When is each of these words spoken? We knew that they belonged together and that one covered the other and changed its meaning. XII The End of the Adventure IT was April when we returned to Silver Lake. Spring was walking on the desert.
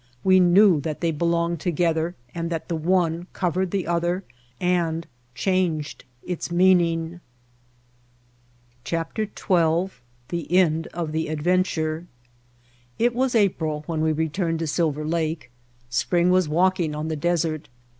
We 0.23 0.39
knew 0.39 0.81
that 0.81 0.99
they 1.01 1.11
belonged 1.11 1.59
together 1.59 2.15
and 2.33 2.49
that 2.49 2.71
one 2.71 3.27
covered 3.33 3.69
the 3.69 3.85
other 3.85 4.23
and 4.59 5.05
changed 5.35 6.05
its 6.23 6.49
meaning. 6.49 7.19
XII 8.83 9.29
The 10.29 10.57
End 10.57 10.87
of 10.87 11.11
the 11.11 11.27
Adventure 11.27 12.07
IT 12.97 13.13
was 13.13 13.35
April 13.35 13.83
when 13.85 14.01
we 14.01 14.11
returned 14.11 14.57
to 14.57 14.65
Silver 14.65 15.05
Lake. 15.05 15.51
Spring 15.91 16.31
was 16.31 16.49
walking 16.49 16.95
on 16.95 17.07
the 17.09 17.15
desert. 17.15 17.69